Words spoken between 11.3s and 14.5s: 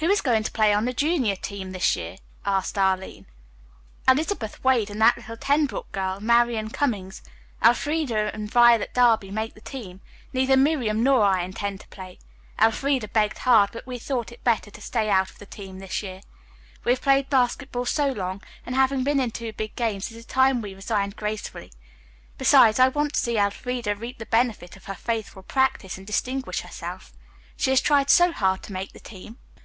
intend to play. Elfreda begged hard, but we thought it